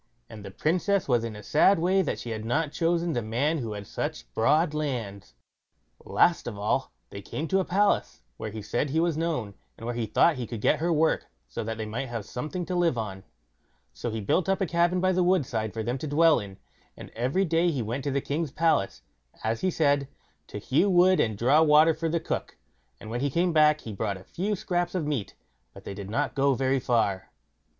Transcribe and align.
And 0.31 0.43
the 0.43 0.49
Princess 0.49 1.07
was 1.07 1.23
in 1.23 1.35
a 1.35 1.43
sad 1.43 1.77
way 1.77 2.01
that 2.01 2.17
she 2.17 2.31
had 2.31 2.43
not 2.43 2.71
chosen 2.71 3.13
the 3.13 3.21
man 3.21 3.59
who 3.59 3.73
had 3.73 3.85
such 3.85 4.33
broad 4.33 4.73
lands. 4.73 5.35
Last 6.03 6.47
of 6.47 6.57
all, 6.57 6.91
they 7.11 7.21
came 7.21 7.47
to 7.49 7.59
a 7.59 7.65
palace, 7.65 8.23
where 8.37 8.49
he 8.49 8.63
said 8.63 8.89
he 8.89 8.99
was 8.99 9.15
known, 9.15 9.53
and 9.77 9.85
where 9.85 9.93
he 9.93 10.07
thought 10.07 10.37
he 10.37 10.47
could 10.47 10.59
get 10.59 10.79
her 10.79 10.91
work, 10.91 11.27
so 11.47 11.63
that 11.63 11.77
they 11.77 11.85
might 11.85 12.07
have 12.09 12.25
something 12.25 12.65
to 12.65 12.73
live 12.73 12.97
on; 12.97 13.23
so 13.93 14.09
he 14.09 14.19
built 14.19 14.49
up 14.49 14.59
a 14.59 14.65
cabin 14.65 15.01
by 15.01 15.11
the 15.11 15.21
woodside 15.21 15.71
for 15.71 15.83
them 15.83 15.99
to 15.99 16.07
dwell 16.07 16.39
in; 16.39 16.57
and 16.97 17.11
every 17.11 17.45
day 17.45 17.69
he 17.69 17.83
went 17.83 18.03
to 18.03 18.09
the 18.09 18.21
king's 18.21 18.51
palace, 18.51 19.03
as 19.43 19.61
he 19.61 19.69
said, 19.69 20.07
to 20.47 20.57
hew 20.57 20.89
wood 20.89 21.19
and 21.19 21.37
draw 21.37 21.61
water 21.61 21.93
for 21.93 22.09
the 22.09 22.19
cook, 22.19 22.57
and 22.99 23.11
when 23.11 23.21
he 23.21 23.29
came 23.29 23.53
back 23.53 23.81
he 23.81 23.93
brought 23.93 24.17
a 24.17 24.23
few 24.23 24.55
scraps 24.55 24.95
of 24.95 25.05
meat; 25.05 25.35
but 25.75 25.83
they 25.83 25.93
did 25.93 26.09
not 26.09 26.33
go 26.33 26.55
very 26.55 26.79
far. 26.79 27.29